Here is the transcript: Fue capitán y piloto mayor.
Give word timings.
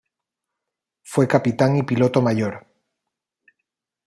Fue 1.03 1.27
capitán 1.27 1.75
y 1.77 1.83
piloto 1.83 2.23
mayor. 2.23 2.65